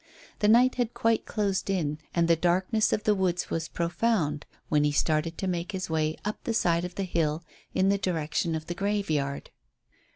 The 0.39 0.47
night 0.47 0.73
had 0.81 0.95
quite 0.95 1.27
closed 1.27 1.69
in 1.69 1.99
and 2.15 2.27
the 2.27 2.35
darkness 2.35 2.91
of 2.91 3.03
the 3.03 3.13
woods 3.13 3.51
was 3.51 3.67
profound 3.67 4.47
when 4.67 4.83
he 4.83 4.91
started 4.91 5.37
to 5.37 5.47
make 5.47 5.73
his 5.73 5.91
way 5.91 6.15
up 6.25 6.43
the 6.43 6.55
side 6.55 6.83
of 6.83 6.95
the 6.95 7.03
hill 7.03 7.43
in 7.75 7.89
the 7.89 7.99
direction 7.99 8.55
of 8.55 8.65
the 8.65 8.73
graveyard. 8.73 9.51